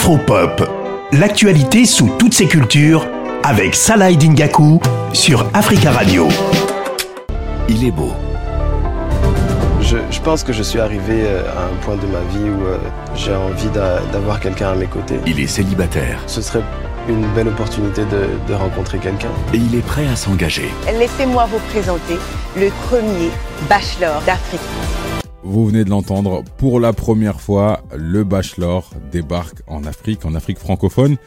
[0.00, 0.62] Afropop,
[1.12, 3.06] l'actualité sous toutes ses cultures
[3.42, 4.78] avec Salah Dingaku
[5.14, 6.28] sur Africa Radio.
[7.70, 8.12] Il est beau.
[9.80, 12.66] Je, je pense que je suis arrivé euh, à un point de ma vie où
[12.66, 12.76] euh,
[13.14, 15.18] j'ai envie d'a- d'avoir quelqu'un à mes côtés.
[15.26, 16.62] Il est célibataire Ce serait
[17.08, 19.30] une belle opportunité de, de rencontrer quelqu'un.
[19.54, 20.68] et il est prêt à s'engager.
[20.98, 22.18] Laissez-moi vous présenter
[22.54, 23.30] le premier
[23.70, 24.60] bachelor d'Afrique.
[25.48, 30.58] Vous venez de l'entendre, pour la première fois, le Bachelor débarque en Afrique, en Afrique
[30.58, 31.18] francophone.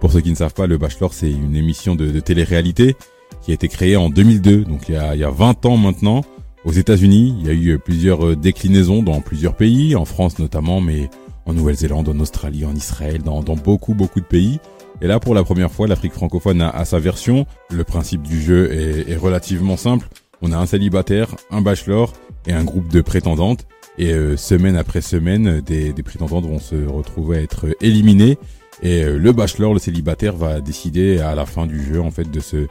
[0.00, 2.94] Pour ceux qui ne savent pas, le Bachelor, c'est une émission de, de télé-réalité
[3.42, 5.76] qui a été créée en 2002, donc il y a, il y a 20 ans
[5.76, 6.22] maintenant.
[6.64, 10.80] Aux États-Unis, il y a eu plusieurs euh, déclinaisons dans plusieurs pays, en France notamment,
[10.80, 11.10] mais
[11.44, 14.60] en Nouvelle-Zélande, en Australie, en Israël, dans, beaucoup, beaucoup de pays.
[15.02, 17.44] Et là, pour la première fois, l'Afrique francophone a, sa version.
[17.72, 20.08] Le principe du jeu est relativement simple.
[20.42, 22.12] On a un célibataire, un bachelor
[22.46, 23.66] et un groupe de prétendantes.
[23.98, 28.38] Et euh, semaine après semaine, des, des prétendantes vont se retrouver à être éliminées.
[28.82, 32.30] Et euh, le bachelor, le célibataire, va décider à la fin du jeu en fait
[32.30, 32.66] de se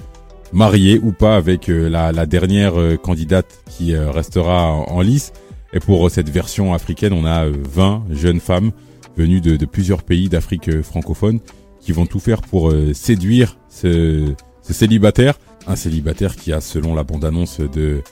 [0.52, 5.34] marier ou pas avec euh, la, la dernière euh, candidate qui euh, restera en, lice.
[5.74, 8.72] Et pour euh, cette version africaine, on a euh, 20 jeunes femmes
[9.18, 11.40] venues de, de plusieurs pays d'Afrique euh, francophone
[11.82, 15.40] qui vont tout faire pour euh, séduire ce, ce célibataire.
[15.68, 18.04] Un célibataire qui a, selon la bande-annonce de,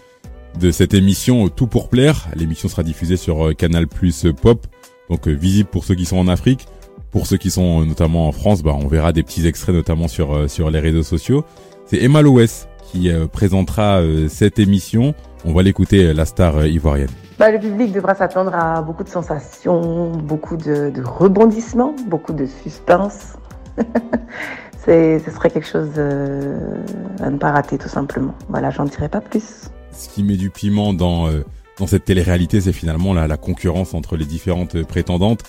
[0.60, 2.28] de cette émission, euh, tout pour plaire.
[2.36, 4.66] L'émission sera diffusée sur euh, Canal Plus Pop,
[5.10, 6.68] donc euh, visible pour ceux qui sont en Afrique.
[7.12, 10.08] Pour ceux qui sont euh, notamment en France, bah, on verra des petits extraits notamment
[10.08, 11.46] sur, euh, sur les réseaux sociaux.
[11.86, 15.14] C'est Emma Loès qui euh, présentera euh, cette émission.
[15.46, 17.10] On va l'écouter, euh, la star euh, ivoirienne.
[17.40, 22.46] Bah, le public devra s'attendre à beaucoup de sensations, beaucoup de, de rebondissements, beaucoup de
[22.46, 23.34] suspense.
[24.86, 26.76] Ce serait quelque chose euh,
[27.22, 28.34] à ne pas rater tout simplement.
[28.50, 29.70] Voilà, j'en dirai pas plus.
[29.94, 31.42] Ce qui met du piment dans euh,
[31.80, 35.44] dans cette télé-réalité, c'est finalement la, la concurrence entre les différentes prétendantes.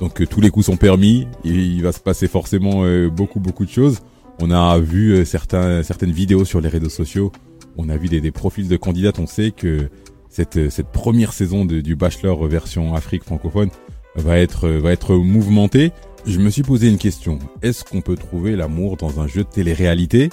[0.00, 3.40] Donc euh, tous les coups sont permis, et il va se passer forcément euh, beaucoup
[3.40, 4.00] beaucoup de choses.
[4.40, 7.32] On a vu euh, certains certaines vidéos sur les réseaux sociaux,
[7.76, 9.88] on a vu des, des profils de candidates, on sait que
[10.28, 13.70] cette cette première saison de- du Bachelor version Afrique francophone
[14.16, 15.92] va être euh, va être mouvementée.
[16.26, 19.48] Je me suis posé une question, est-ce qu'on peut trouver l'amour dans un jeu de
[19.48, 20.30] télé-réalité?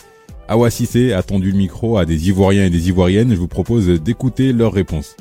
[0.49, 3.31] Awa Cissé a tendu le micro à des Ivoiriens et des Ivoiriennes.
[3.31, 5.15] Je vous propose d'écouter leurs réponses.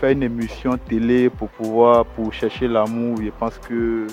[0.00, 4.08] faire une émission télé pour pouvoir pour chercher l'amour, je pense que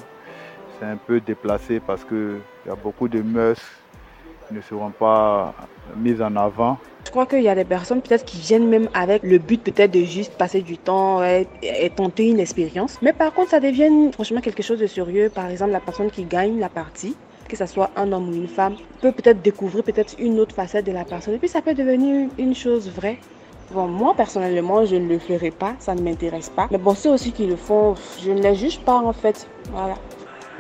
[0.80, 3.60] c'est un peu déplacé parce que il y a beaucoup de mœurs
[4.48, 5.56] qui ne seront pas
[5.98, 6.78] mises en avant.
[7.06, 9.92] Je crois qu'il y a des personnes peut-être qui viennent même avec le but peut-être
[9.92, 11.48] de juste passer du temps et
[11.96, 13.00] tenter une expérience.
[13.02, 15.32] Mais par contre, ça devient franchement quelque chose de sérieux.
[15.34, 17.16] Par exemple, la personne qui gagne la partie,
[17.52, 20.86] que ce soit un homme ou une femme, peut peut-être découvrir peut-être une autre facette
[20.86, 21.34] de la personne.
[21.34, 23.18] Et puis ça peut devenir une chose vraie.
[23.74, 26.68] Bon, moi personnellement, je ne le ferai pas, ça ne m'intéresse pas.
[26.72, 29.48] Mais bon, ceux aussi qui le font, je ne les juge pas en fait.
[29.74, 29.96] Voilà.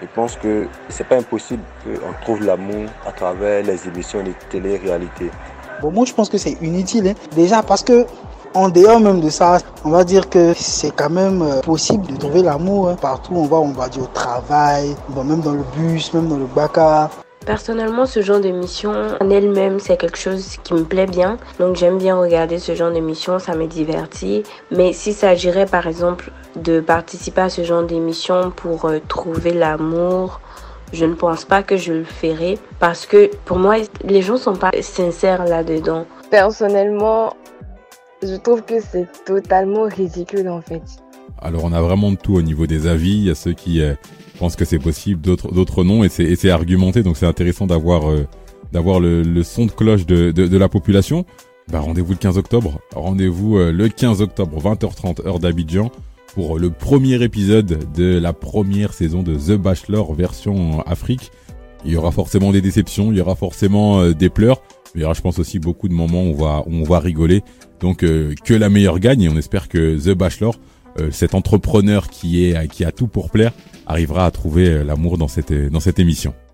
[0.01, 5.29] Je pense que c'est pas impossible qu'on trouve l'amour à travers les émissions de télé-réalité.
[5.81, 7.07] Bon, moi, je pense que c'est inutile.
[7.07, 7.13] hein.
[7.35, 8.05] Déjà parce que,
[8.53, 12.17] en dehors même de ça, on va dire que c'est quand même euh, possible de
[12.17, 12.97] trouver l'amour hein.
[12.99, 13.33] partout.
[13.35, 17.09] On va, on va dire au travail, même dans le bus, même dans le bacar.
[17.45, 21.37] Personnellement, ce genre d'émission en elle-même, c'est quelque chose qui me plaît bien.
[21.59, 24.43] Donc j'aime bien regarder ce genre d'émission, ça me divertit.
[24.69, 30.39] Mais s'il s'agirait par exemple de participer à ce genre d'émission pour euh, trouver l'amour,
[30.93, 34.55] je ne pense pas que je le ferai parce que pour moi, les gens sont
[34.55, 36.05] pas sincères là-dedans.
[36.29, 37.33] Personnellement,
[38.21, 40.81] je trouve que c'est totalement ridicule en fait.
[41.39, 43.13] Alors on a vraiment de tout au niveau des avis.
[43.13, 43.95] Il y a ceux qui euh,
[44.39, 47.03] pensent que c'est possible, d'autres d'autres non, et c'est argumenté.
[47.03, 48.27] Donc c'est intéressant d'avoir euh,
[48.71, 51.25] d'avoir le, le son de cloche de, de, de la population.
[51.71, 52.79] Bah, rendez-vous le 15 octobre.
[52.95, 55.91] Rendez-vous euh, le 15 octobre 20h30 heure d'Abidjan
[56.33, 61.31] pour le premier épisode de la première saison de The Bachelor version Afrique.
[61.83, 64.61] Il y aura forcément des déceptions, il y aura forcément des pleurs,
[64.95, 66.99] il y aura je pense aussi beaucoup de moments où on va où on va
[66.99, 67.43] rigoler.
[67.79, 70.55] Donc euh, que la meilleure gagne et on espère que The Bachelor
[70.99, 73.53] euh, cet entrepreneur qui est qui a tout pour plaire
[73.85, 76.33] arrivera à trouver euh, l'amour dans cette dans cette émission.